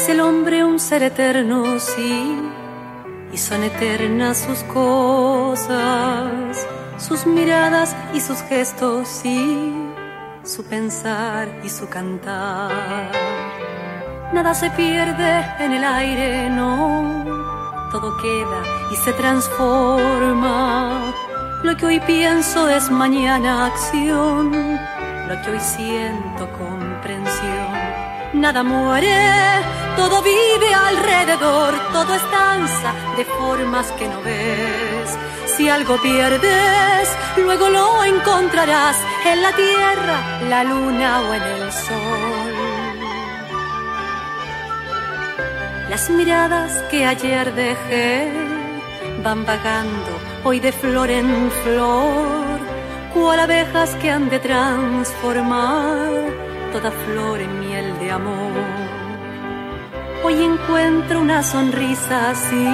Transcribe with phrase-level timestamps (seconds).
[0.00, 2.34] Es el hombre un ser eterno, sí,
[3.34, 9.74] y son eternas sus cosas, sus miradas y sus gestos, sí,
[10.42, 13.12] su pensar y su cantar.
[14.32, 17.22] Nada se pierde en el aire, no,
[17.92, 21.12] todo queda y se transforma.
[21.62, 24.78] Lo que hoy pienso es mañana acción,
[25.28, 26.79] lo que hoy siento comprensión.
[28.40, 29.20] Nada muere,
[29.96, 35.08] todo vive alrededor, todo es danza de formas que no ves.
[35.44, 40.16] Si algo pierdes, luego lo encontrarás en la tierra,
[40.48, 42.54] la luna o en el sol.
[45.90, 48.32] Las miradas que ayer dejé
[49.22, 50.12] van vagando
[50.44, 52.58] hoy de flor en flor,
[53.12, 56.08] cual abejas que han de transformar
[56.72, 57.69] toda flor en miel
[60.24, 62.66] Hoy encuentro una sonrisa así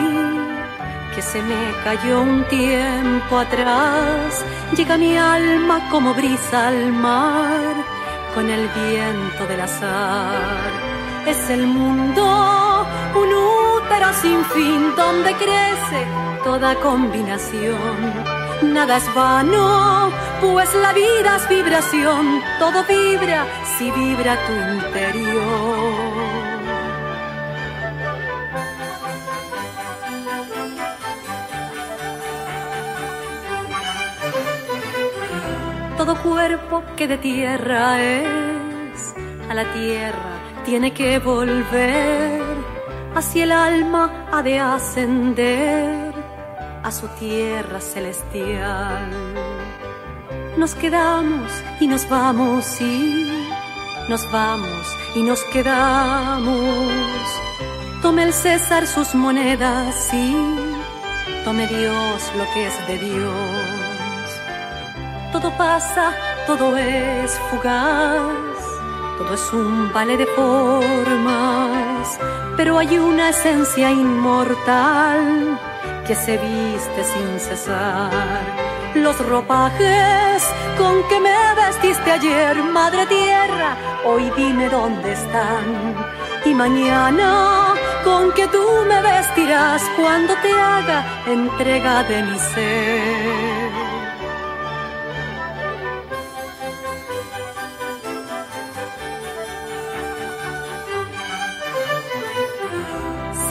[1.14, 4.42] que se me cayó un tiempo atrás.
[4.74, 7.74] Llega mi alma como brisa al mar
[8.34, 10.70] con el viento del azar.
[11.26, 16.06] Es el mundo un útero sin fin donde crece
[16.44, 18.35] toda combinación.
[18.62, 23.44] Nada es vano, pues la vida es vibración, todo vibra
[23.76, 26.26] si vibra tu interior.
[35.98, 39.14] Todo cuerpo que de tierra es,
[39.50, 42.42] a la tierra tiene que volver,
[43.14, 46.05] así el alma ha de ascender
[46.86, 49.10] a su tierra celestial.
[50.56, 53.28] Nos quedamos y nos vamos y
[54.08, 56.62] nos vamos y nos quedamos.
[58.02, 60.36] Tome el César sus monedas y
[61.44, 64.26] tome Dios lo que es de Dios.
[65.32, 66.14] Todo pasa,
[66.46, 68.60] todo es fugaz,
[69.18, 72.18] todo es un vale de formas,
[72.56, 75.58] pero hay una esencia inmortal
[76.06, 78.10] que se viste sin cesar.
[78.94, 80.42] Los ropajes
[80.78, 85.96] con que me vestiste ayer, Madre Tierra, hoy dime dónde están.
[86.44, 87.74] Y mañana
[88.04, 93.45] con que tú me vestirás cuando te haga entrega de mi ser.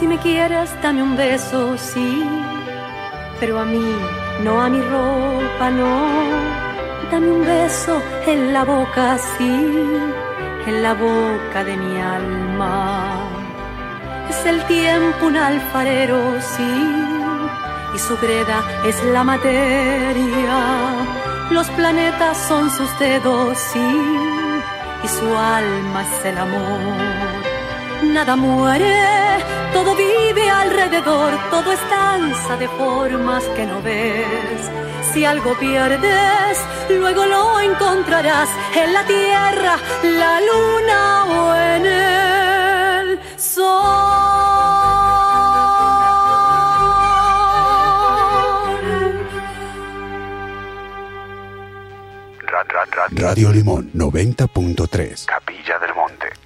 [0.06, 2.24] Si me quieres, dame un beso, sí,
[3.40, 3.92] pero a mí,
[4.44, 5.96] no a mi ropa, no.
[7.12, 9.74] Dame un beso en la boca, sí,
[10.68, 13.18] en la boca de mi alma.
[14.30, 16.74] Es el tiempo un alfarero, sí,
[17.96, 20.56] y su greda es la materia.
[21.50, 23.90] Los planetas son sus dedos, sí,
[25.04, 27.25] y su alma es el amor.
[28.04, 29.38] Nada muere,
[29.74, 34.72] todo vive alrededor, todo es danza de formas que no ves.
[35.14, 36.58] Si algo pierdes,
[36.90, 44.16] luego lo encontrarás en la tierra, la luna o en el sol.
[53.12, 56.45] Radio Limón 90.3 Capilla del Monte.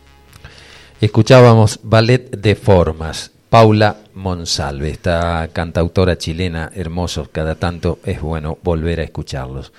[1.01, 8.99] Escuchábamos Ballet de Formas, Paula Monsalve, esta cantautora chilena, hermosos, cada tanto es bueno volver
[8.99, 9.71] a escucharlos.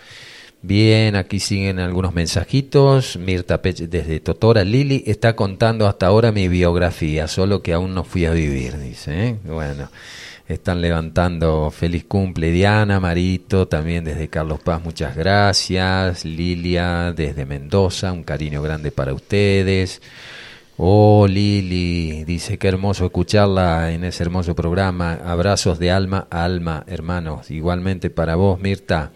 [0.62, 3.19] Bien, aquí siguen algunos mensajitos.
[3.19, 4.64] Mirta Pech desde Totora.
[4.64, 9.28] Lili está contando hasta ahora mi biografía, solo que aún no fui a vivir, dice.
[9.28, 9.37] ¿eh?
[9.44, 9.91] Bueno,
[10.48, 16.25] están levantando feliz cumple Diana, Marito, también desde Carlos Paz, muchas gracias.
[16.25, 20.00] Lilia desde Mendoza, un cariño grande para ustedes.
[20.82, 25.12] Oh, Lili, dice que hermoso escucharla en ese hermoso programa.
[25.12, 27.50] Abrazos de alma a alma, hermanos.
[27.50, 29.11] Igualmente para vos, Mirta.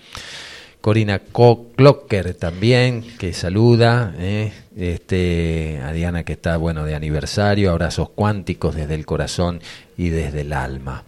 [0.82, 4.14] Corina Clocker también, que saluda.
[4.18, 4.52] ¿eh?
[4.76, 7.70] Este, a Diana que está, bueno, de aniversario.
[7.70, 9.62] Abrazos cuánticos desde el corazón
[9.96, 11.04] y desde el alma.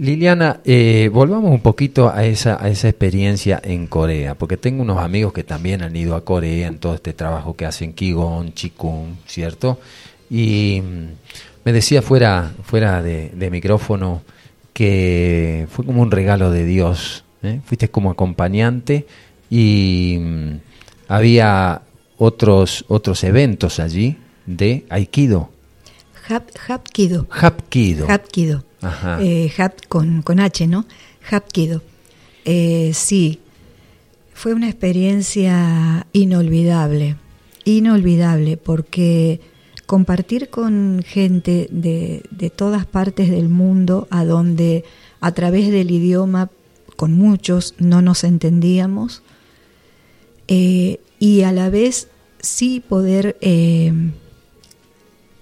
[0.00, 4.96] Liliana, eh, volvamos un poquito a esa, a esa experiencia en Corea, porque tengo unos
[4.98, 9.16] amigos que también han ido a Corea en todo este trabajo que hacen Kigon, Chikung,
[9.26, 9.78] ¿cierto?
[10.30, 11.04] Y mm,
[11.66, 14.22] me decía fuera, fuera de, de micrófono
[14.72, 17.60] que fue como un regalo de Dios, ¿eh?
[17.66, 19.06] fuiste como acompañante
[19.50, 20.52] y mm,
[21.08, 21.82] había
[22.16, 25.50] otros, otros eventos allí de Aikido.
[26.26, 27.26] Hapkido.
[27.28, 28.06] Hapkido.
[28.08, 28.69] Hapkido.
[29.20, 30.86] Eh, hap con, con H, ¿no?
[31.30, 31.82] Hapkido.
[32.44, 33.40] Eh, sí,
[34.32, 37.16] fue una experiencia inolvidable,
[37.64, 39.40] inolvidable, porque
[39.86, 44.84] compartir con gente de, de todas partes del mundo, a donde
[45.20, 46.50] a través del idioma
[46.96, 49.22] con muchos no nos entendíamos,
[50.48, 52.08] eh, y a la vez
[52.40, 53.36] sí poder,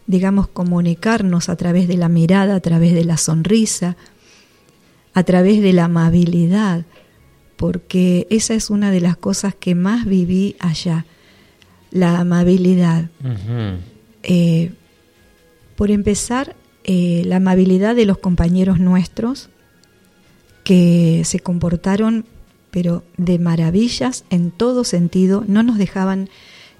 [0.08, 3.96] digamos, comunicarnos a través de la mirada, a través de la sonrisa,
[5.12, 6.86] a través de la amabilidad,
[7.56, 11.04] porque esa es una de las cosas que más viví allá,
[11.90, 13.10] la amabilidad.
[14.22, 14.72] Eh,
[15.76, 19.50] por empezar, eh, la amabilidad de los compañeros nuestros,
[20.64, 22.24] que se comportaron,
[22.70, 26.30] pero de maravillas en todo sentido, no nos dejaban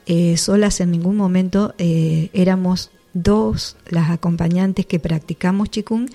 [0.07, 2.91] eh, solas en ningún momento, éramos
[3.23, 6.09] dos las acompañantes que practicamos chikung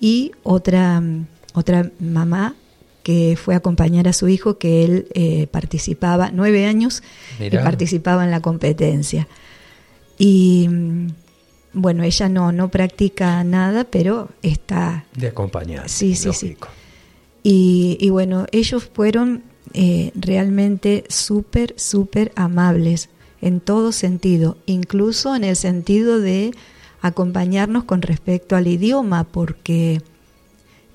[0.00, 1.02] y otra,
[1.54, 2.54] otra mamá
[3.02, 7.04] que fue a acompañar a su hijo, que él eh, participaba, nueve años,
[7.38, 9.28] y participaba en la competencia.
[10.18, 11.08] Y mm,
[11.72, 15.04] bueno, ella no, no practica nada, pero está...
[15.14, 15.88] De acompañar.
[15.88, 16.56] Sí, sí, sí.
[17.44, 23.08] Y, y, bueno, ellos fueron eh, realmente súper, súper amables
[23.40, 26.52] en todo sentido, incluso en el sentido de
[27.00, 30.02] acompañarnos con respecto al idioma, porque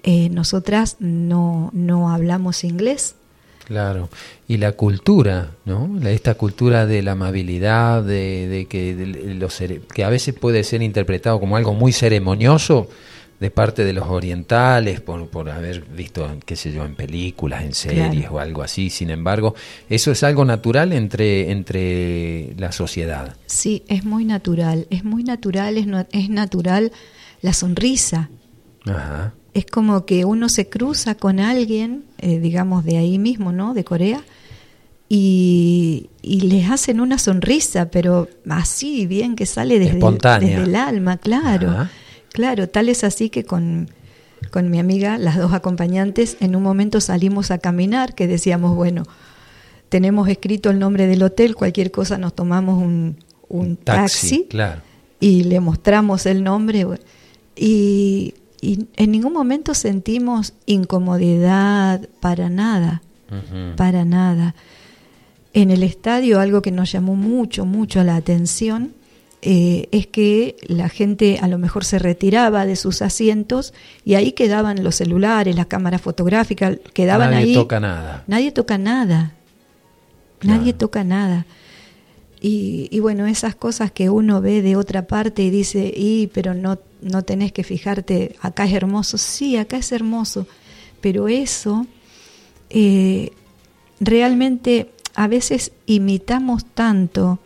[0.03, 3.15] eh, nosotras no, no hablamos inglés.
[3.65, 4.09] Claro,
[4.47, 5.97] y la cultura, ¿no?
[6.05, 11.55] Esta cultura de la amabilidad, de, que, los, que a veces puede ser interpretado como
[11.55, 12.89] algo muy ceremonioso
[13.41, 17.73] de parte de los orientales, por, por haber visto, qué sé yo, en películas, en
[17.73, 18.89] series o algo así.
[18.89, 19.55] Sin embargo,
[19.89, 23.35] eso es algo natural entre, entre la sociedad.
[23.47, 26.93] Sí, es muy natural, es muy natural, es, es natural
[27.41, 28.29] la sonrisa.
[28.85, 33.73] Ajá es como que uno se cruza con alguien, eh, digamos, de ahí mismo, ¿no?
[33.73, 34.21] De Corea,
[35.09, 41.89] y, les hacen una sonrisa, pero así, bien que sale desde, desde el alma, claro.
[42.33, 43.89] Claro, tal es así que con,
[44.51, 49.03] con mi amiga, las dos acompañantes, en un momento salimos a caminar, que decíamos, bueno,
[49.89, 53.17] tenemos escrito el nombre del hotel, cualquier cosa nos tomamos un,
[53.49, 54.81] un taxi, claro.
[55.19, 56.85] y le mostramos el nombre.
[57.55, 63.01] Y y en ningún momento sentimos incomodidad para nada,
[63.75, 64.53] para nada.
[65.53, 68.93] En el estadio algo que nos llamó mucho, mucho la atención
[69.43, 73.73] eh, es que la gente a lo mejor se retiraba de sus asientos
[74.05, 77.45] y ahí quedaban los celulares, las cámaras fotográficas, quedaban ahí.
[77.45, 78.23] Nadie toca nada.
[78.27, 79.33] Nadie toca nada.
[80.43, 81.45] Nadie toca nada.
[82.43, 86.79] Y, bueno, esas cosas que uno ve de otra parte y dice, y pero no,
[87.01, 90.47] no tenés que fijarte, acá es hermoso, sí, acá es hermoso,
[91.01, 91.85] pero eso
[92.71, 93.31] eh,
[93.99, 97.37] realmente a veces imitamos tanto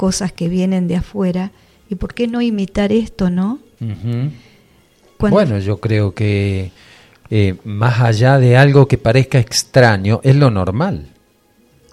[0.00, 1.50] cosas que vienen de afuera,
[1.90, 3.58] y por qué no imitar esto, ¿no?
[5.18, 6.70] Bueno, yo creo que
[7.28, 11.08] eh, más allá de algo que parezca extraño, es lo normal.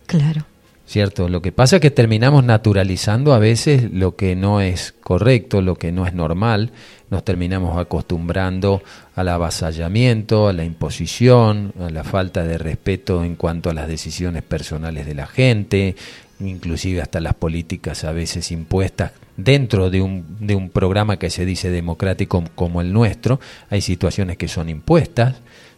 [0.06, 0.45] Claro.
[0.88, 1.27] ¿cierto?
[1.27, 5.76] Lo que pasa es que terminamos naturalizando a veces lo que no es correcto, lo
[5.76, 6.71] que no es normal,
[7.09, 8.81] nos terminamos acostumbrando
[9.16, 14.44] al avasallamiento, a la imposición, a la falta de respeto en cuanto a las decisiones
[14.44, 15.95] personales de la gente,
[16.39, 21.45] inclusive hasta las políticas a veces impuestas dentro de un, de un programa que se
[21.45, 23.39] dice democrático como el nuestro,
[23.69, 25.35] hay situaciones que son impuestas,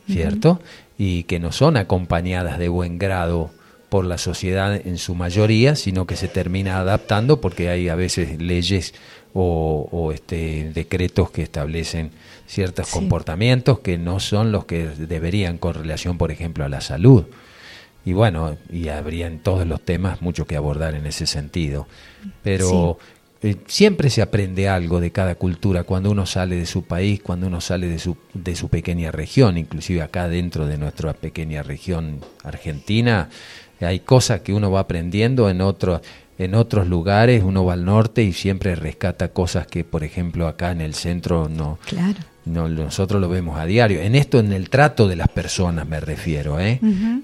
[0.09, 0.59] ¿cierto?
[0.97, 3.51] Y que no son acompañadas de buen grado
[3.89, 8.39] por la sociedad en su mayoría, sino que se termina adaptando porque hay a veces
[8.41, 8.93] leyes
[9.33, 12.11] o, este, decretos que establecen
[12.47, 17.25] ciertos comportamientos que no son los que deberían con relación, por ejemplo, a la salud.
[18.05, 21.87] Y bueno, y habría en todos los temas mucho que abordar en ese sentido.
[22.43, 22.97] Pero
[23.41, 27.47] eh, siempre se aprende algo de cada cultura cuando uno sale de su país, cuando
[27.47, 32.21] uno sale de su, de su pequeña región, inclusive acá dentro de nuestra pequeña región
[32.43, 33.29] argentina
[33.87, 36.01] hay cosas que uno va aprendiendo en otros
[36.37, 40.71] en otros lugares, uno va al norte y siempre rescata cosas que, por ejemplo, acá
[40.71, 42.17] en el centro no, claro.
[42.49, 44.01] No nosotros lo vemos a diario.
[44.01, 46.79] En esto, en el trato de las personas me refiero, ¿eh?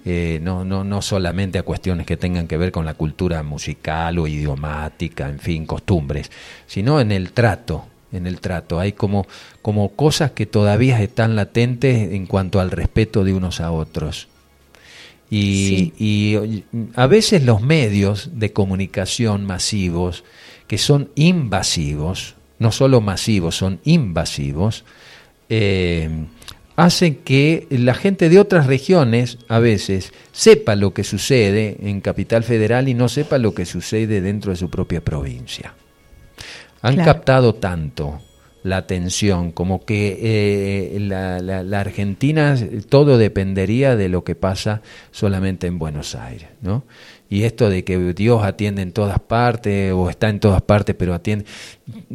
[0.05, 4.19] eh no, no, no solamente a cuestiones que tengan que ver con la cultura musical
[4.19, 6.31] o idiomática, en fin, costumbres,
[6.67, 8.79] sino en el trato, en el trato.
[8.79, 9.25] Hay como,
[9.61, 14.27] como cosas que todavía están latentes en cuanto al respeto de unos a otros.
[15.29, 16.63] Y,
[16.95, 20.23] a veces los medios de comunicación masivos,
[20.67, 24.85] que son invasivos, no solo masivos, son invasivos,
[25.49, 26.09] eh,
[26.75, 32.43] hacen que la gente de otras regiones a veces sepa lo que sucede en Capital
[32.43, 35.73] Federal y no sepa lo que sucede dentro de su propia provincia.
[36.81, 38.21] Han captado tanto
[38.65, 42.55] la atención, como que eh, la, la, Argentina
[42.89, 46.83] todo dependería de lo que pasa solamente en Buenos Aires, ¿no?
[47.29, 51.13] Y esto de que Dios atiende en todas partes o está en todas partes pero
[51.13, 51.45] atiende,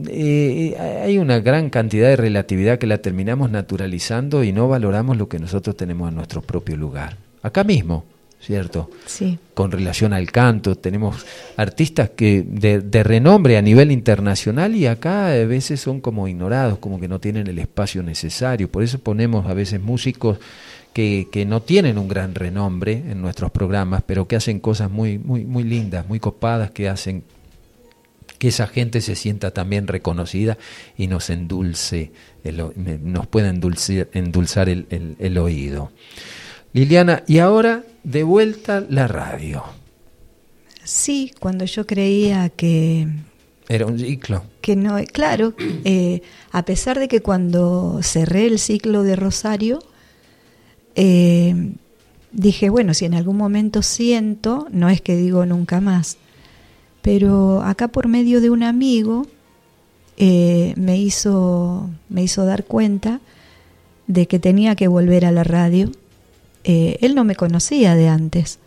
[0.09, 5.29] eh, hay una gran cantidad de relatividad que la terminamos naturalizando y no valoramos lo
[5.29, 8.05] que nosotros tenemos en nuestro propio lugar, acá mismo,
[8.41, 8.91] ¿cierto?
[9.07, 9.39] Sí.
[9.55, 11.27] Con relación al canto, tenemos
[11.57, 16.99] artistas que de, renombre a nivel internacional y acá a veces son como ignorados, como
[16.99, 18.71] que no tienen el espacio necesario.
[18.71, 20.39] Por eso ponemos a veces músicos
[20.93, 25.19] que, que no tienen un gran renombre en nuestros programas, pero que hacen cosas muy,
[25.19, 27.25] muy, muy lindas, muy copadas, que hacen
[28.39, 30.57] que esa gente se sienta también reconocida
[30.97, 32.11] y nos endulce,
[33.03, 34.87] nos pueda endulzar, endulzar el,
[35.19, 35.93] el oído.
[36.73, 39.63] Liliana, y ahora de vuelta la radio.
[40.85, 43.09] Sí, cuando yo creía que...
[43.69, 44.45] Era un ciclo.
[44.63, 45.55] Que no, claro,
[45.85, 49.81] eh, a pesar de que cuando cerré el ciclo de Rosario,
[51.03, 51.73] eh,
[52.33, 56.19] dije, bueno, si en algún momento siento, no es que digo nunca más,
[57.03, 59.27] pero acá por medio de un amigo
[60.17, 63.21] eh, me, hizo, me hizo dar cuenta
[64.07, 65.91] de que tenía que volver a la radio
[66.65, 68.59] eh, él no me conocía de antes,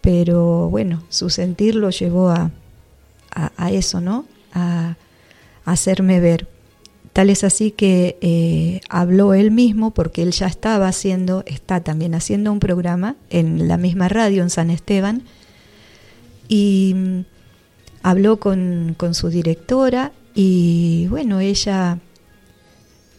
[0.00, 2.50] pero bueno, su sentir lo llevó a,
[3.34, 4.26] a, eso, ¿no?
[4.52, 4.96] A,
[5.64, 6.48] hacerme ver.
[7.18, 12.14] Tal es así que eh, habló él mismo, porque él ya estaba haciendo, está también
[12.14, 15.22] haciendo un programa en la misma radio en San Esteban,
[16.46, 17.20] y mm,
[18.04, 21.98] habló con, con su directora y bueno, ella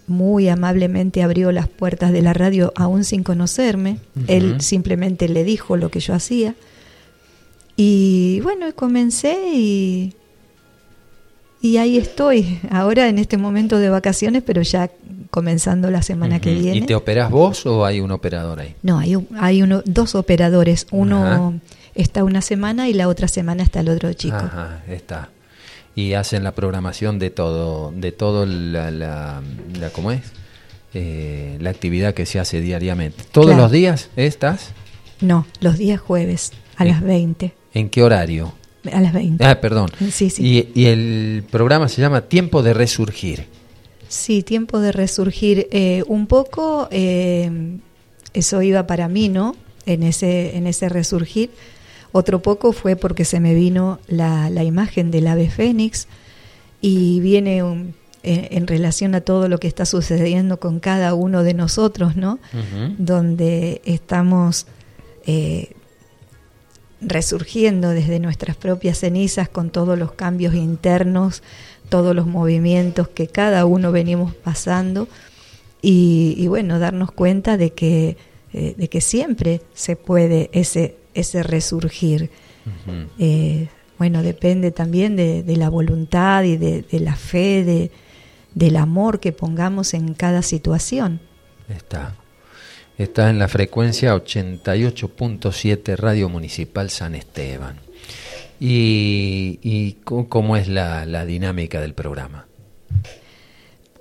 [0.07, 3.99] muy amablemente abrió las puertas de la radio aún sin conocerme.
[4.27, 6.55] Él simplemente le dijo lo que yo hacía.
[7.75, 10.13] Y bueno, comencé y,
[11.61, 14.89] y ahí estoy, ahora en este momento de vacaciones, pero ya
[15.31, 16.77] comenzando la semana que viene.
[16.77, 18.75] ¿Y te operas vos o hay un operador ahí?
[18.81, 20.87] No, hay, hay uno, dos operadores.
[20.91, 21.59] Uno
[21.95, 24.37] está una semana y la otra semana está el otro chico.
[24.37, 25.29] Ajá, está
[25.99, 29.41] y hacen la programación de todo, de todo la, la,
[29.91, 30.21] ¿cómo es?
[30.93, 33.23] Eh, la actividad que se hace diariamente.
[33.31, 34.71] ¿Todos los días estás?
[35.19, 37.53] No, los días jueves a las 20.
[37.73, 38.53] ¿En qué horario?
[38.91, 39.43] A las 20.
[39.43, 39.89] Ah, perdón.
[40.11, 40.67] Sí, sí.
[40.73, 43.45] Y, el programa se llama Tiempo de Resurgir.
[44.07, 45.67] Sí, Tiempo de Resurgir.
[45.71, 47.77] Eh, un poco, eh,
[48.33, 49.55] eso iba para mí, ¿no?
[49.85, 51.49] En ese, en ese resurgir
[52.11, 56.07] otro poco fue porque se me vino la, la imagen del ave fénix
[56.81, 57.61] y viene
[58.23, 62.39] en, relación a todo lo que está sucediendo con cada uno de nosotros, ¿no?
[62.97, 64.65] Donde estamos
[65.25, 65.73] eh,
[67.01, 71.43] resurgiendo desde nuestras propias cenizas con todos los cambios internos,
[71.89, 75.07] todos los movimientos que cada uno venimos pasando
[75.81, 78.17] y, bueno, darnos cuenta de que,
[78.53, 82.29] eh, de que siempre se puede ese ese resurgir.
[83.17, 87.91] Eh, bueno, depende también de, la voluntad y de, la fe, de,
[88.53, 91.19] del amor que pongamos en cada situación.
[91.67, 92.15] Está.
[92.99, 97.79] Está en la frecuencia 88.7 Radio Municipal San Esteban.
[98.59, 102.49] ¿Y, cómo es la dinámica del programa?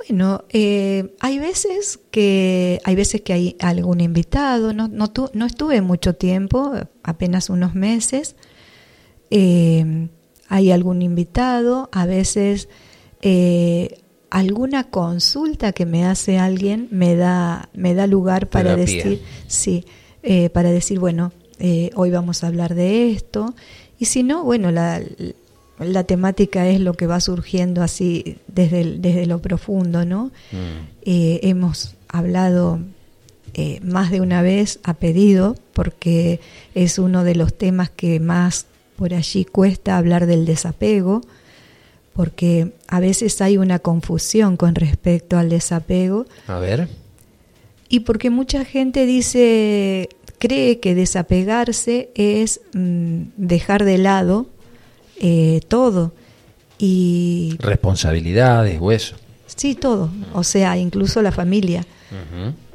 [0.08, 4.72] Bueno, eh, hay veces que hay veces que hay algún invitado.
[4.72, 8.36] No, no, no estuve mucho tiempo, apenas unos meses.
[9.30, 10.08] Eh,
[10.48, 11.90] hay algún invitado.
[11.92, 12.68] A veces
[13.20, 14.00] eh,
[14.30, 19.84] alguna consulta que me hace alguien me da me da lugar para decir sí,
[20.52, 21.32] para decir bueno
[21.94, 23.54] hoy vamos a hablar de esto.
[23.98, 25.00] Y si no, bueno la
[25.78, 30.26] la temática es lo que va surgiendo así desde, desde lo profundo, ¿no?
[30.50, 30.56] Mm.
[31.02, 32.80] Eh, hemos hablado
[33.54, 36.40] eh, más de una vez a pedido, porque
[36.74, 38.66] es uno de los temas que más
[38.96, 41.22] por allí cuesta hablar del desapego,
[42.18, 46.26] porque a veces hay una confusión con respecto al desapego.
[46.48, 46.88] A ver.
[47.88, 50.08] Y porque mucha gente dice,
[50.40, 54.46] cree que desapegarse es mm, dejar de lado
[55.20, 56.12] eh, todo.
[56.76, 59.14] Y, Responsabilidades o eso.
[59.46, 60.10] Sí, todo.
[60.32, 61.86] O sea, incluso la familia.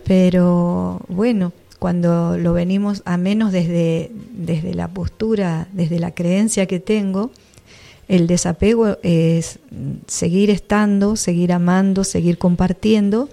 [0.05, 6.79] Pero bueno, cuando lo venimos, a menos desde, desde la postura, desde la creencia que
[6.79, 7.31] tengo,
[8.07, 9.59] El desapego es
[10.07, 13.29] seguir estando, seguir amando, seguir compartiendo,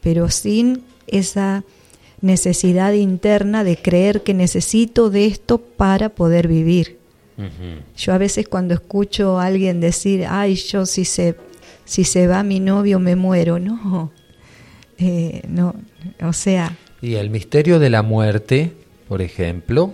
[0.00, 1.64] pero sin esa
[2.20, 6.98] necesidad interna de creer que necesito de esto para poder vivir.
[7.96, 11.34] Yo a veces cuando escucho a alguien decir, ay, yo si se,
[11.84, 14.12] si se va mi novio me muero, no,
[14.98, 15.74] eh, no,
[16.22, 16.76] o sea...
[17.00, 18.72] Y el misterio de la muerte,
[19.08, 19.92] por ejemplo,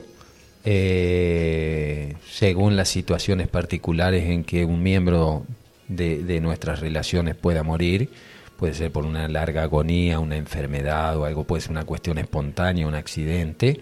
[0.70, 5.46] eh, según las situaciones particulares en que un miembro
[5.88, 8.10] de, de nuestras relaciones pueda morir,
[8.58, 12.86] puede ser por una larga agonía, una enfermedad o algo, puede ser una cuestión espontánea,
[12.86, 13.80] un accidente,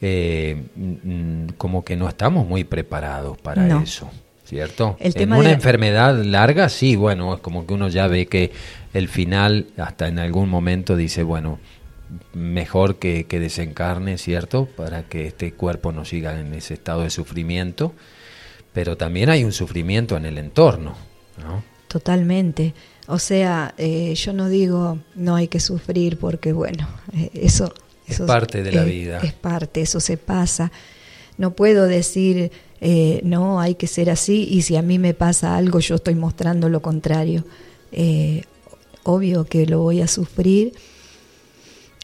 [0.00, 4.10] eh, mm, como que no estamos muy preparados para eso.
[4.44, 4.96] ¿Cierto?
[4.98, 8.50] en una enfermedad larga, sí, bueno, es como que uno ya ve que
[8.92, 11.60] el final, hasta en algún momento dice, bueno,
[12.32, 14.66] mejor que, que desencarne, ¿cierto?
[14.66, 17.92] Para que este cuerpo no siga en ese estado de sufrimiento,
[18.72, 20.96] pero también hay un sufrimiento en el entorno,
[21.42, 21.62] ¿no?
[21.94, 22.74] Totalmente.
[23.06, 27.72] O sea, eh, yo no digo no hay que sufrir porque, bueno, eh, eso,
[28.06, 29.20] es parte de la vida.
[29.22, 30.72] Es parte, eso se pasa.
[31.38, 35.56] No puedo decir eh, no hay que ser así y si a mí me pasa
[35.56, 37.44] algo yo estoy mostrando lo contrario.
[39.04, 40.72] obvio que lo voy a sufrir.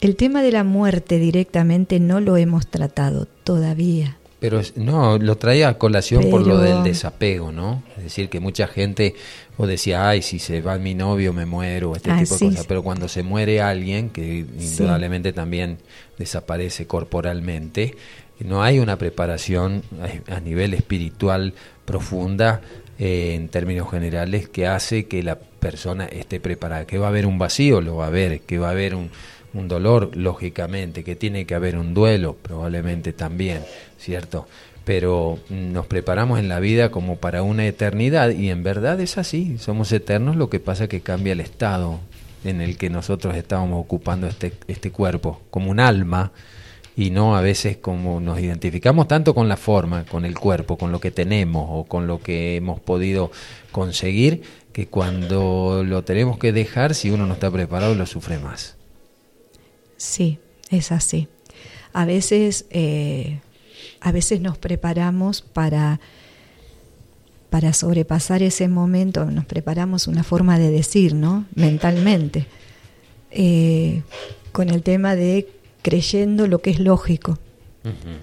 [0.01, 4.17] El tema de la muerte directamente no lo hemos tratado todavía.
[4.39, 7.83] Pero no, lo traía a colación por lo del desapego, ¿no?
[7.99, 9.15] Es decir, que mucha gente
[9.59, 12.67] o decía, ay, si se va mi novio me muero, este tipo de cosas.
[12.67, 15.77] Pero cuando se muere alguien, que indudablemente también
[16.17, 17.97] desaparece corporalmente,
[18.39, 19.83] no hay una preparación
[20.31, 21.53] a, nivel espiritual
[21.85, 22.63] profunda
[22.99, 26.87] eh, en términos generales que hace que la persona esté preparada.
[26.87, 29.11] Que va a haber un vacío, lo va a haber, que va a haber un,
[29.55, 33.63] un dolor, lógicamente, que tiene que haber un duelo, probablemente también,
[33.99, 34.47] ¿cierto?
[34.85, 39.59] Pero nos preparamos en la vida como para una eternidad y en verdad es así,
[39.59, 42.01] somos eternos, lo que pasa es que cambia el estado
[42.45, 46.33] en el que nosotros estábamos ocupando este, este cuerpo, como un alma,
[46.97, 50.93] y no a veces como nos identificamos tanto con la forma, con el cuerpo, con
[50.93, 53.31] lo que tenemos o con lo que hemos podido
[53.73, 58.80] conseguir, que cuando lo tenemos que dejar, si uno no está preparado, lo sufre más.
[60.01, 60.39] Sí,
[60.71, 61.29] es así.
[61.93, 63.41] A veces, eh,
[64.01, 66.01] a veces nos preparamos para,
[67.51, 71.45] para sobrepasar ese momento, nos preparamos una forma de decir, ¿no?
[71.55, 72.47] Mentalmente,
[73.31, 74.03] eh,
[74.53, 75.47] con el tema de
[75.83, 77.39] creyendo lo que es lógico.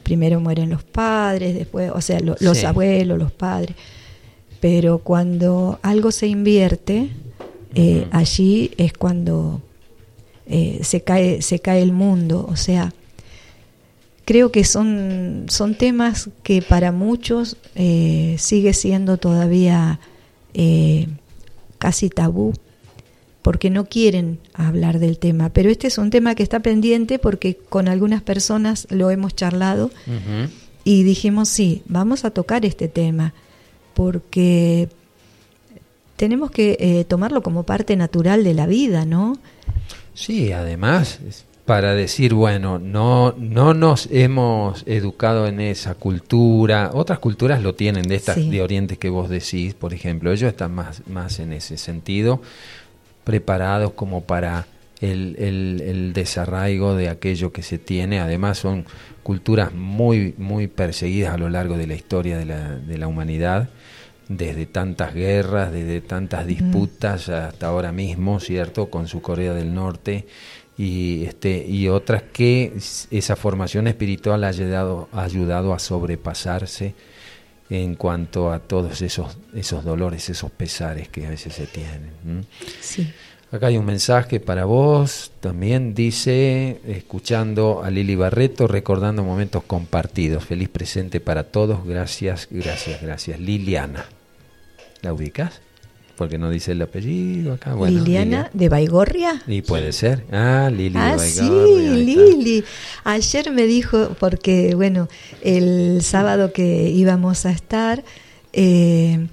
[0.01, 3.75] Primero mueren los padres, después, o sea, los abuelos, los padres.
[4.59, 7.11] Pero cuando algo se invierte,
[7.75, 9.61] eh, allí es cuando
[10.49, 12.47] eh, se, cae, se cae el mundo.
[12.49, 12.93] O sea,
[14.25, 19.99] creo que son, son temas que para muchos eh, sigue siendo todavía
[20.53, 21.07] eh,
[21.79, 22.53] casi tabú
[23.41, 25.49] porque no quieren hablar del tema.
[25.49, 29.89] Pero este es un tema que está pendiente porque con algunas personas lo hemos charlado
[30.83, 33.33] y dijimos, sí, vamos a tocar este tema
[33.93, 34.89] porque
[36.17, 39.37] tenemos que tomarlo como parte natural de la vida, ¿no?
[40.17, 41.19] Sí, además,
[41.65, 48.07] para decir, bueno, no, no nos hemos educado en esa cultura, otras culturas lo tienen,
[48.07, 51.77] de estas de Oriente que vos decís, por ejemplo, ellos están más, más en ese
[51.77, 52.41] sentido,
[53.25, 54.65] preparados como para
[55.01, 58.85] el, el, desarraigo de aquello que se tiene, además son
[59.21, 63.69] culturas muy, muy perseguidas a lo largo de la historia de la, de la humanidad,
[64.29, 68.89] desde tantas guerras, desde tantas disputas hasta ahora mismo, ¿cierto?
[68.89, 70.27] Con su Corea del Norte
[70.77, 72.73] y este y otras que
[73.09, 76.93] esa formación espiritual ha ayudado, ha ayudado a sobrepasarse
[77.69, 82.45] en cuanto a todos esos esos dolores, esos pesares que a veces se tienen.
[82.81, 83.11] Sí.
[83.49, 90.43] Acá hay un mensaje para vos, también dice, escuchando a Lili Barreto, recordando momentos compartidos.
[90.43, 93.39] Feliz presente para todos, gracias, gracias, gracias.
[93.39, 94.16] Liliana.
[95.07, 95.61] ¿La ubicas?
[96.17, 97.73] Porque no dice el apellido acá.
[97.75, 99.41] Liliana de Baigorria.
[99.47, 100.25] Y puede ser.
[100.33, 102.65] Ah, Lili ah, Sí, Lili.
[103.05, 105.07] Ayer me dijo, porque bueno,
[105.41, 108.03] el sábado que íbamos a estar,
[108.51, 109.27] eh,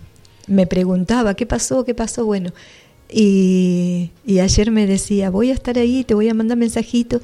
[0.47, 1.85] me preguntaba, ¿qué pasó?
[1.85, 2.25] ¿Qué pasó?
[2.25, 2.53] Bueno,
[3.11, 7.21] y, ayer me decía, voy a estar ahí, te voy a mandar mensajito.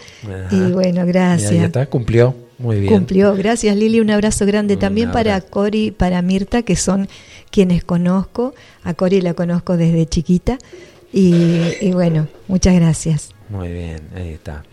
[0.50, 1.52] Y bueno, gracias.
[1.52, 2.34] Ya, está, cumplió.
[2.58, 2.92] Muy bien.
[2.92, 3.36] Cumplió.
[3.36, 4.00] Gracias, Lili.
[4.00, 7.08] Un abrazo grande también para Cori, para Mirta, que son
[7.50, 8.54] quienes conozco.
[8.82, 10.58] A Cori la conozco desde chiquita.
[11.12, 13.30] Y, bueno, muchas gracias.
[13.48, 14.64] Muy bien, ahí está.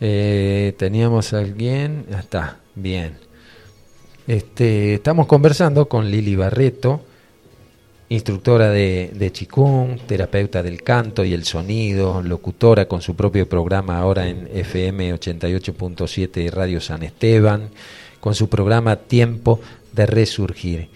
[0.00, 3.18] Eh, teníamos a alguien, ya está, bien.
[4.26, 7.02] Este, estamos conversando con Lili Barreto
[8.10, 13.98] instructora de, de Chikung, terapeuta del canto y el sonido, locutora con su propio programa
[13.98, 17.70] ahora en FM 88.7 Radio San Esteban,
[18.18, 19.60] con su programa Tiempo
[19.92, 20.88] de Resurgir.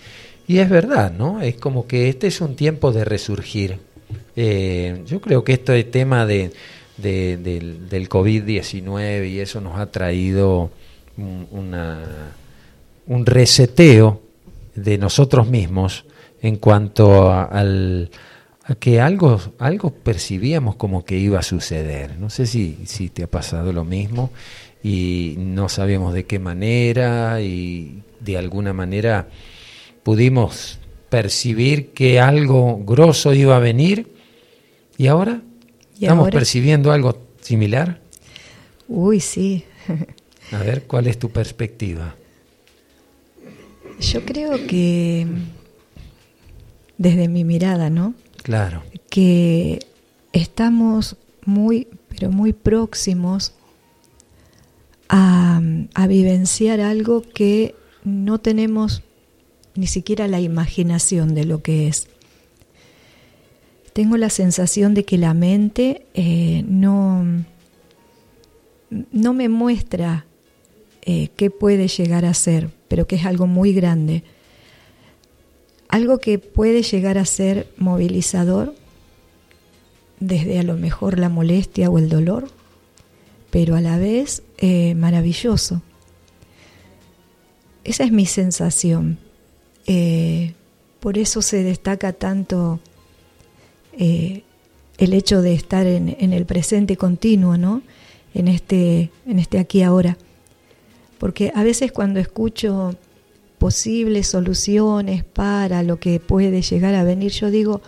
[0.46, 1.40] Y es verdad, ¿no?
[1.40, 3.78] Es como que este es un tiempo de resurgir.
[4.36, 6.52] Eh, yo creo que este tema de,
[6.96, 10.70] del, del COVID-19 y eso nos ha traído
[11.16, 12.32] un, una,
[13.06, 14.20] un reseteo
[14.74, 16.04] de nosotros mismos
[16.42, 18.10] en cuanto a, al,
[18.64, 22.18] a que algo, algo percibíamos como que iba a suceder.
[22.18, 24.30] No sé si, si te ha pasado lo mismo
[24.82, 29.28] y no sabíamos de qué manera y de alguna manera
[30.04, 34.12] pudimos percibir que algo grosso iba a venir
[34.96, 35.40] y ahora
[36.00, 38.00] estamos percibiendo algo similar.
[38.86, 39.64] Uy, sí.
[40.52, 42.14] a ver, ¿cuál es tu perspectiva?
[44.00, 45.26] Yo creo que
[46.98, 48.14] desde mi mirada, ¿no?
[48.42, 48.82] Claro.
[49.08, 49.78] Que
[50.32, 53.54] estamos muy, pero muy próximos
[55.08, 55.62] a,
[55.94, 59.02] a vivenciar algo que no tenemos
[59.74, 62.08] ni siquiera la imaginación de lo que es.
[63.92, 67.24] Tengo la sensación de que la mente eh, no,
[69.12, 70.26] no me muestra
[71.02, 74.24] eh, qué puede llegar a ser, pero que es algo muy grande.
[75.88, 78.74] Algo que puede llegar a ser movilizador
[80.18, 82.48] desde a lo mejor la molestia o el dolor,
[83.50, 85.82] pero a la vez eh, maravilloso.
[87.84, 89.18] Esa es mi sensación.
[89.86, 90.54] Eh,
[91.00, 92.80] por eso se destaca tanto
[93.92, 94.42] eh,
[94.98, 97.82] el hecho de estar en, el presente continuo, ¿no?
[98.32, 100.16] En este, en este aquí ahora.
[101.18, 102.94] Porque a veces cuando escucho
[103.58, 107.82] posibles soluciones para lo que puede llegar a venir, yo digo,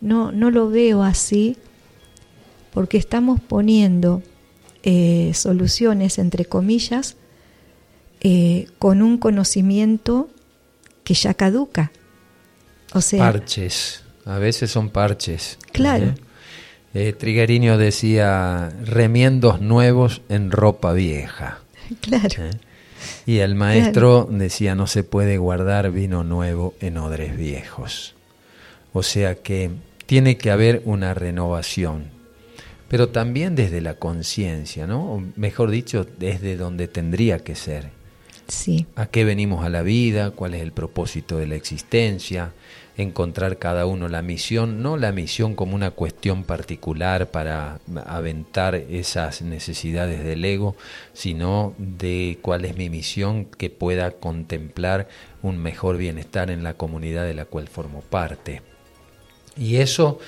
[0.00, 1.56] no, no lo veo así,
[2.72, 4.22] porque estamos poniendo
[4.82, 7.16] eh, soluciones, entre comillas,
[8.78, 10.28] con un conocimiento
[11.06, 11.92] que ya caduca.
[12.92, 15.56] O sea, parches, a veces son parches.
[15.70, 16.06] Claro.
[16.94, 17.14] ¿eh?
[17.16, 21.60] Eh, decía remiendos nuevos en ropa vieja.
[22.00, 22.46] Claro.
[22.46, 22.50] ¿Eh?
[23.26, 28.16] Y el maestro decía no se puede guardar vino nuevo en odres viejos.
[28.92, 29.70] O sea que
[30.06, 32.06] tiene que haber una renovación,
[32.88, 35.12] pero también desde la conciencia, ¿no?
[35.12, 37.95] O mejor dicho, desde donde tendría que ser.
[38.94, 40.30] ¿A qué venimos a la vida?
[40.30, 42.52] ¿Cuál es el propósito de la existencia?
[42.96, 49.42] Encontrar cada uno la misión, no la misión como una cuestión particular para aventar esas
[49.42, 50.76] necesidades del ego,
[51.12, 55.08] sino de cuál es mi misión que pueda contemplar
[55.42, 58.62] un mejor bienestar en la comunidad de la cual formo parte.
[59.58, 60.18] Y eso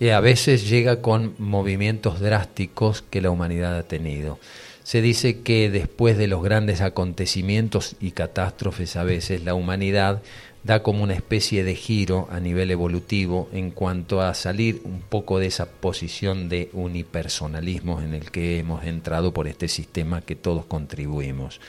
[0.00, 4.38] eh, a veces llega con movimientos drásticos que la humanidad ha tenido.
[4.84, 10.22] Se dice que después de los grandes acontecimientos y catástrofes a veces la humanidad
[10.62, 15.38] da como una especie de giro a nivel evolutivo en cuanto a salir un poco
[15.38, 20.66] de esa posición de unipersonalismo en el que hemos entrado por este sistema que todos
[20.66, 21.60] contribuimos.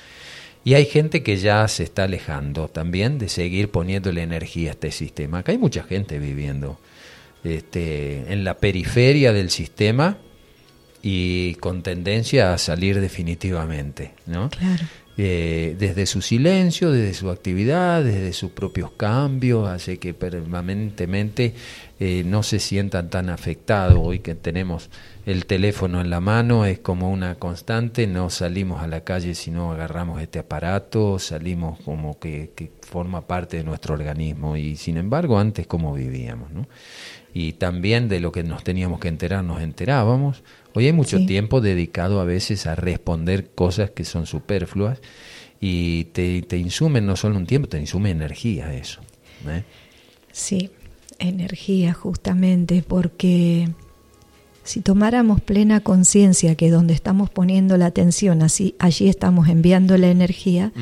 [0.66, 4.92] Y hay gente que ya se está alejando también de seguir poniéndole energía a este
[4.92, 5.40] sistema.
[5.40, 6.80] Acá hay mucha gente viviendo
[7.46, 10.18] este, en la periferia del sistema
[11.08, 14.50] y con tendencia a salir definitivamente, ¿no?
[14.50, 14.86] Claro.
[15.18, 21.54] Eh, desde su silencio, desde su actividad, desde sus propios cambios, hace que permanentemente
[22.00, 24.00] eh, no se sientan tan afectados.
[24.02, 24.90] Hoy que tenemos
[25.28, 29.52] el teléfono en la mano es como una constante, no salimos a la calle si
[29.52, 34.98] no agarramos este aparato, salimos como que, que forma parte de nuestro organismo y sin
[34.98, 36.68] embargo antes cómo vivíamos, ¿no?
[37.32, 40.42] Y también de lo que nos teníamos que enterar nos enterábamos,
[40.76, 45.00] Hoy hay mucho tiempo dedicado a veces a responder cosas que son superfluas
[45.62, 49.00] y te, te insumen no solo un tiempo, te insume energía eso.
[49.48, 49.64] ¿eh?
[50.34, 50.70] Sí,
[51.18, 53.70] energía justamente, porque
[54.66, 60.08] si tomáramos plena conciencia que donde estamos poniendo la atención, así, allí estamos enviando la
[60.08, 60.74] energía,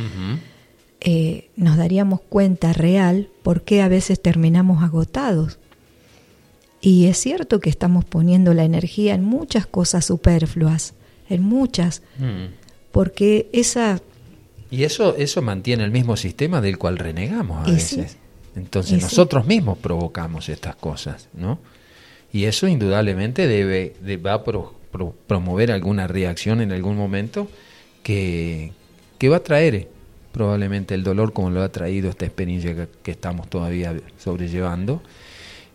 [1.02, 5.60] eh, nos daríamos cuenta real por qué a veces terminamos agotados.
[6.86, 10.94] Y es cierto que estamos poniendo la energía en muchas cosas superfluas,
[11.30, 12.52] en muchas, mm.
[12.92, 14.02] porque esa...
[14.70, 18.18] Y eso, eso mantiene el mismo sistema del cual renegamos a veces.
[18.58, 21.58] Entonces nosotros mismos provocamos estas cosas, ¿no?
[22.34, 24.44] Y eso indudablemente debe, va a
[25.28, 27.48] promover alguna reacción en algún momento
[28.02, 28.74] que,
[29.20, 29.88] que va a traer
[30.34, 35.02] probablemente el dolor como lo ha traído esta experiencia que, estamos todavía sobrellevando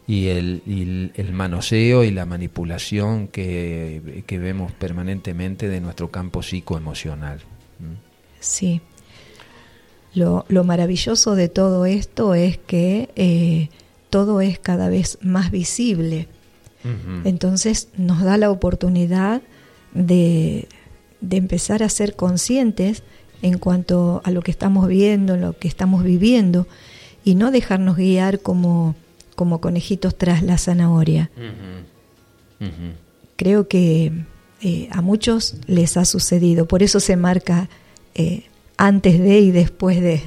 [0.09, 7.41] y el, el, manoseo y la manipulación que, que, vemos permanentemente de nuestro campo psicoemocional.
[8.41, 8.81] Sí.
[10.15, 13.69] Lo, lo, maravilloso de todo esto es que eh,
[14.09, 16.27] todo es cada vez más visible.
[17.25, 19.43] Entonces nos da la oportunidad
[19.93, 20.69] de,
[21.21, 23.03] de empezar a ser conscientes
[23.43, 26.67] en cuanto a lo que estamos viendo, lo que estamos viviendo,
[27.25, 28.95] y no dejarnos guiar como,
[29.39, 31.31] como conejitos tras la zanahoria.
[33.37, 34.13] Creo que
[34.61, 37.69] eh, a muchos les ha sucedido, por eso se marca
[38.17, 38.43] eh,
[38.77, 40.21] antes de y después de.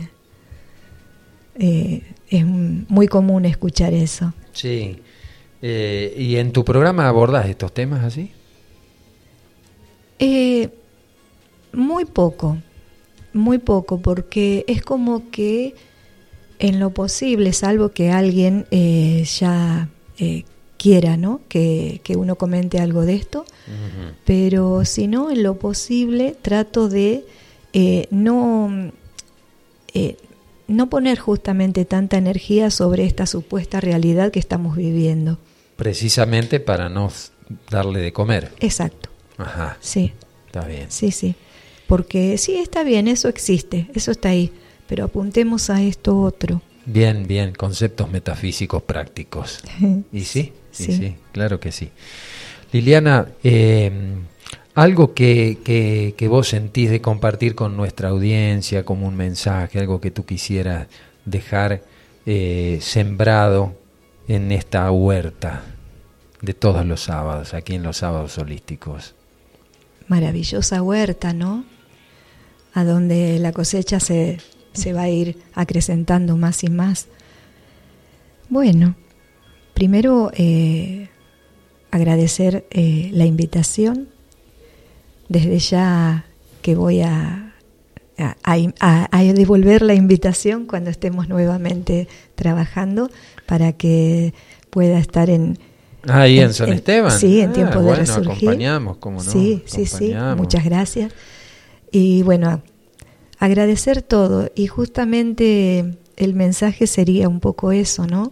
[1.60, 4.34] Eh, es muy común escuchar eso.
[4.54, 5.02] Sí.
[5.62, 8.32] ¿Y en tu programa abordas estos temas así?
[11.74, 12.58] muy poco
[13.34, 15.76] muy poco, porque es como que
[16.62, 20.44] en lo posible, salvo que alguien eh, ya eh,
[20.78, 21.42] quiera, ¿no?
[21.50, 23.46] Que, uno comente algo de esto,
[24.26, 27.26] pero si no, en lo posible trato de
[27.74, 28.92] eh, no,
[30.68, 35.40] no poner justamente tanta energía sobre esta supuesta realidad que estamos viviendo.
[35.78, 37.12] Precisamente para no
[37.72, 38.52] darle de comer.
[38.60, 39.10] Exacto.
[39.38, 39.78] Ajá.
[39.82, 40.14] Sí.
[40.46, 40.92] Está bien.
[40.92, 41.36] Sí, sí
[41.92, 44.54] porque sí, está bien, eso existe, eso está ahí,
[44.92, 46.62] pero apuntemos a esto otro.
[46.86, 49.64] Bien, bien, conceptos metafísicos prácticos.
[50.12, 50.52] ¿Y sí?
[50.70, 51.92] Sí, sí, claro que sí.
[52.74, 53.90] Liliana, eh,
[54.76, 55.60] algo que,
[56.18, 60.88] que, vos sentís de compartir con nuestra audiencia como un mensaje, algo que tú quisieras
[61.24, 61.84] dejar
[62.26, 63.74] eh, sembrado
[64.28, 65.64] en esta huerta
[66.42, 69.16] de todos los sábados, aquí en los sábados holísticos.
[70.10, 71.64] Maravillosa huerta, ¿no?
[72.74, 74.38] a donde la cosecha se,
[74.74, 77.08] se va a ir acrecentando más y más.
[78.50, 78.96] Bueno,
[79.74, 81.10] primero eh,
[81.92, 84.10] agradecer eh, la invitación.
[85.30, 86.26] Desde ya
[86.62, 87.54] que voy a,
[88.18, 93.10] a, devolver la invitación cuando estemos nuevamente trabajando
[93.46, 94.34] para que
[94.70, 95.58] pueda estar en...
[96.08, 97.12] Ahí en, San Esteban.
[97.12, 98.32] sí, en tiempo ah, de resurgir.
[98.32, 99.32] acompañamos, como no.
[99.32, 100.14] Sí, sí, sí.
[100.36, 101.14] Muchas gracias.
[101.92, 102.62] Y bueno,
[103.42, 104.50] agradecer todo.
[104.56, 108.32] Y justamente el mensaje sería un poco eso, ¿no?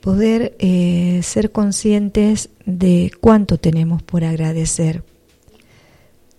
[0.00, 5.02] Poder eh, ser conscientes de cuánto tenemos por agradecer.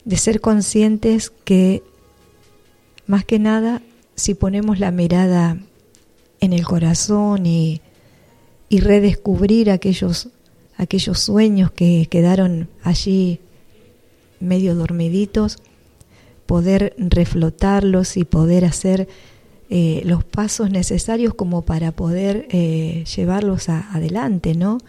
[0.05, 1.83] De ser conscientes que,
[3.05, 3.81] más que nada,
[4.15, 5.57] si ponemos la mirada
[6.39, 7.81] en el corazón y,
[8.69, 10.29] y redescubrir aquellos,
[10.77, 13.39] aquellos sueños que quedaron allí
[14.39, 15.59] medio dormiditos,
[16.45, 19.07] poder reflotarlos y poder hacer
[19.69, 24.79] eh, los pasos necesarios como para poder eh, llevarlos adelante, ¿no?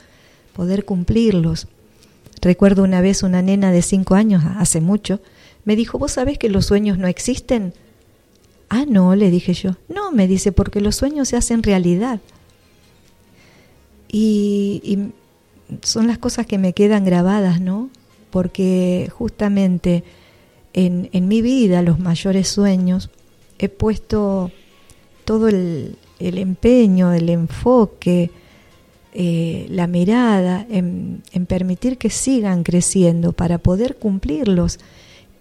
[0.55, 1.69] Poder cumplirlos.
[2.43, 5.21] Recuerdo una vez una nena de cinco años, hace mucho,
[5.65, 7.73] me dijo, ¿vos sabés que los sueños no existen?
[8.69, 9.77] Ah, no, le dije yo.
[9.89, 12.21] No, me dice, porque los sueños se hacen realidad.
[14.11, 15.11] y
[15.83, 17.89] son las cosas que me quedan grabadas, ¿no?
[18.35, 20.03] porque justamente
[20.75, 23.09] en, mi vida, los mayores sueños,
[23.59, 24.51] he puesto
[25.25, 28.33] todo el, empeño, el enfoque,
[29.13, 34.81] eh, la mirada en, permitir que sigan creciendo para poder cumplirlos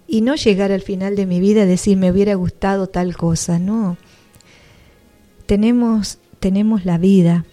[0.07, 3.57] y no llegar al final de mi vida a decir me hubiera gustado tal cosa,
[3.57, 3.97] no.
[5.47, 7.45] Tenemos, tenemos la vida,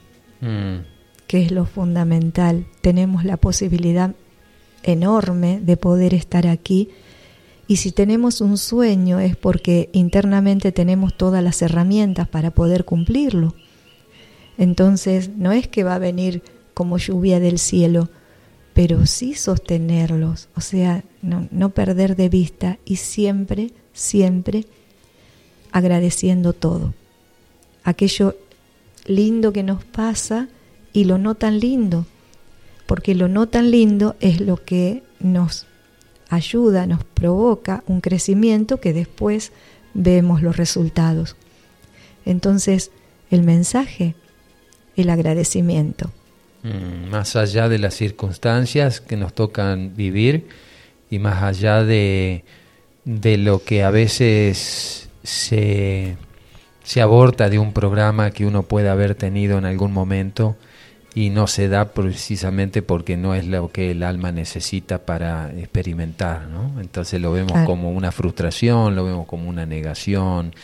[0.43, 0.85] mm.
[1.27, 4.15] que es lo fundamental, tenemos la posibilidad
[4.83, 6.91] enorme de poder estar aquí.
[7.71, 13.55] Y si tenemos un sueño es porque internamente tenemos todas las herramientas para poder cumplirlo.
[14.59, 16.43] Entonces no es que va a venir
[16.75, 18.09] como lluvia del cielo,
[18.75, 24.67] pero sí sostenerlos, o sea, no, no perder de vista y siempre, siempre
[25.71, 26.93] agradeciendo todo.
[27.85, 28.35] Aquello
[29.07, 30.49] lindo que nos pasa
[30.93, 32.05] y lo no tan lindo
[32.91, 35.69] porque lo no tan lindo es lo que nos
[36.31, 39.53] ayuda, nos provoca un crecimiento que después
[39.93, 41.37] vemos los resultados.
[42.25, 42.91] Entonces,
[43.31, 44.15] el mensaje,
[44.97, 46.11] el agradecimiento.
[46.63, 50.47] Mm, más allá de las circunstancias que nos tocan vivir
[51.11, 52.45] y más allá de,
[53.05, 56.17] de lo que a veces se,
[56.83, 60.57] se aborta de un programa que uno puede haber tenido en algún momento,
[61.15, 66.47] y no se da precisamente porque no es lo que el alma necesita para experimentar,
[66.47, 66.81] ¿no?
[66.81, 70.55] Entonces lo vemos como una frustración, lo vemos como una negación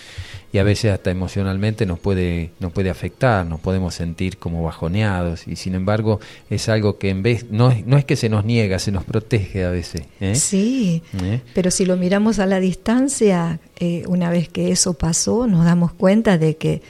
[0.52, 5.48] y a veces hasta emocionalmente nos puede nos puede afectar, nos podemos sentir como bajoneados
[5.48, 8.44] y sin embargo es algo que en vez no es, no es que se nos
[8.44, 10.02] niega, se nos protege a veces.
[10.20, 10.36] ¿eh?
[10.36, 11.40] Sí, ¿Eh?
[11.54, 15.92] pero si lo miramos a la distancia, eh, una vez que eso pasó, nos damos
[15.92, 16.82] cuenta de que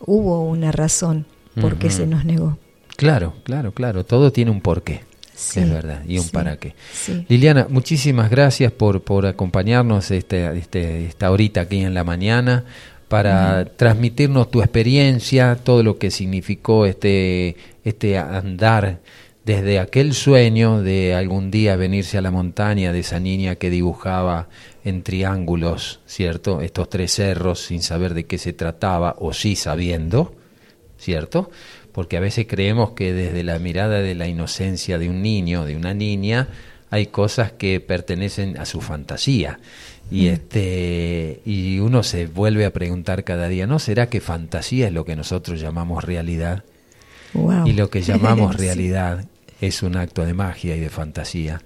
[0.00, 1.26] hubo una razón
[1.60, 2.56] por qué se nos negó.
[2.96, 4.04] Claro, claro, claro.
[4.04, 5.02] Todo tiene un porqué.
[5.34, 6.74] es verdad, y un para qué.
[7.28, 12.64] Liliana, muchísimas gracias por, por acompañarnos este, este, esta horita aquí en la mañana
[13.08, 19.00] para transmitirnos tu experiencia, todo lo que significó este, este andar
[19.44, 24.48] desde aquel sueño de algún día venirse a la montaña de esa niña que dibujaba
[24.84, 26.60] en triángulos, ¿cierto?
[26.60, 30.34] Estos tres cerros sin saber de qué se trataba o sí sabiendo,
[30.96, 31.50] ¿cierto?
[31.92, 35.76] Porque a veces creemos que desde la mirada de la inocencia de un niño, de
[35.76, 36.48] una niña,
[36.90, 39.60] hay cosas que pertenecen a su fantasía.
[40.10, 40.28] Y mm.
[40.28, 45.04] este y uno se vuelve a preguntar cada día, ¿no será que fantasía es lo
[45.04, 46.64] que nosotros llamamos realidad?
[47.64, 49.24] Y lo que llamamos realidad
[49.60, 51.62] es un acto de magia y de fantasía.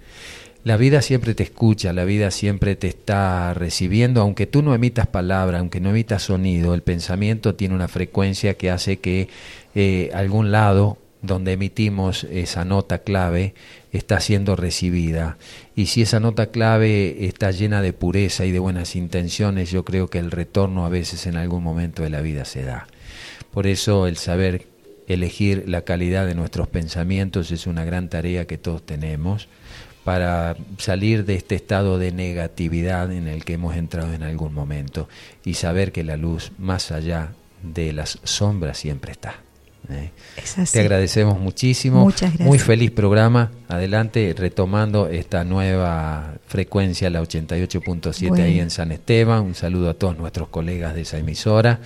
[0.63, 5.07] La vida siempre te escucha, la vida siempre te está recibiendo, aunque tú no emitas
[5.07, 9.29] palabra, aunque no emitas sonido, el pensamiento tiene una frecuencia que hace que
[9.79, 13.53] eh, algún lado donde emitimos esa nota clave
[13.93, 15.37] está siendo recibida.
[15.75, 20.09] Y si esa nota clave está llena de pureza y de buenas intenciones, yo creo
[20.09, 22.87] que el retorno a veces en algún momento de la vida se da.
[23.51, 24.67] Por eso el saber
[25.09, 29.47] elegir la calidad de nuestros pensamientos es una gran tarea que todos tenemos
[30.05, 35.07] para salir de este estado de negatividad en el que hemos entrado en algún momento
[35.45, 39.46] y saber que la luz más allá de las sombras siempre está.
[39.91, 40.11] ¿Eh?
[40.73, 42.05] Te agradecemos muchísimo.
[42.05, 43.53] Muchas Muy feliz programa.
[43.69, 49.43] Adelante, retomando esta nueva frecuencia, la 88.7 ahí en San Esteban.
[49.43, 51.81] Un saludo a todos nuestros colegas de esa emisora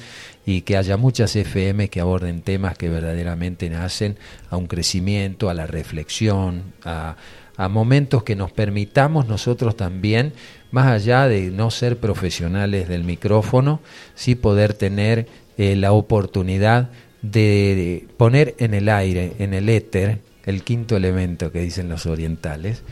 [0.47, 4.17] y que haya muchas FM que aborden temas que verdaderamente nacen
[4.51, 7.17] a un crecimiento, a la reflexión, a
[7.61, 10.33] a momentos que nos permitamos nosotros también,
[10.71, 13.81] más allá de no ser profesionales del micrófono,
[14.15, 15.27] sí poder tener
[15.59, 16.89] eh, la oportunidad
[17.23, 22.83] de poner en el aire, en el éter, el quinto elemento que dicen los orientales,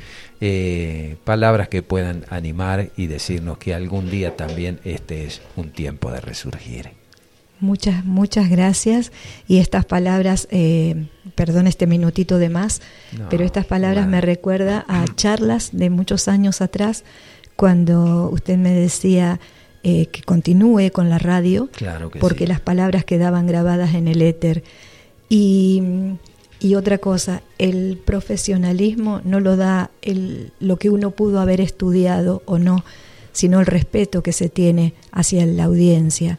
[0.41, 6.13] eh, palabras que puedan animar y decirnos que algún día también este es un tiempo
[6.13, 6.91] de resurgir.
[7.61, 9.11] Muchas, muchas gracias.
[9.49, 12.83] Y estas palabras, eh, perdón este minutito de más,
[13.31, 17.03] pero estas palabras me recuerda a charlas de muchos años atrás,
[17.57, 19.41] cuando usted me decía
[19.83, 21.69] eh, que continúe con la radio,
[22.21, 24.63] porque las palabras quedaban grabadas en el éter.
[25.29, 25.83] Y,
[26.61, 32.43] y, otra cosa, el profesionalismo no lo da el, lo que uno pudo haber estudiado
[32.47, 32.85] o no,
[33.33, 36.39] sino el respeto que se tiene hacia la audiencia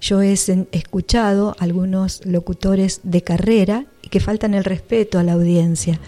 [0.00, 6.00] yo he escuchado algunos locutores de carrera que faltan el respeto a la audiencia.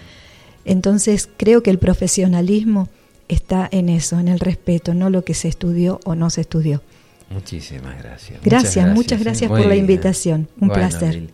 [0.65, 2.89] Entonces creo que el profesionalismo
[3.27, 6.81] está en eso, en el respeto, no lo que se estudió o no se estudió.
[7.29, 8.39] Muchísimas gracias.
[8.43, 10.47] Gracias, muchas gracias, por la invitación.
[10.59, 11.29] Un placer.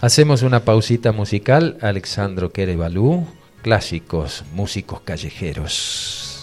[0.00, 1.78] Hacemos una pausita musical.
[1.80, 3.24] Alexandro Querebalú,
[3.62, 6.33] clásicos, músicos callejeros.